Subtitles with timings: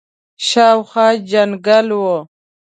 [0.47, 2.17] شاوخوا جنګل وو.